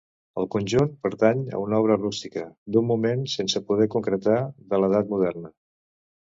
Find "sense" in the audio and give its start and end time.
3.35-3.63